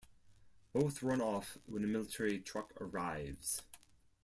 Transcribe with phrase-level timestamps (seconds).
[0.73, 3.61] Both run off when a military truck arrives.